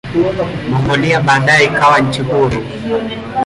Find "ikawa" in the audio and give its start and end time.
1.65-1.99